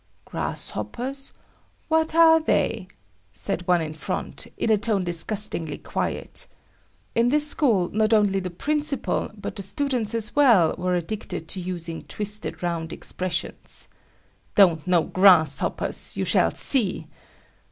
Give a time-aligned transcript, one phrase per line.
[0.25, 1.31] "Grasshoppers?
[1.87, 2.87] What are they?"
[3.33, 6.47] said one in front, in a tone disgustingly quiet.
[7.13, 11.59] In this school, not only the principal, but the students as well, were addicted to
[11.61, 13.87] using twisted round expressions.
[14.55, 16.17] "Don't know grasshoppers!
[16.17, 17.05] You shall see!"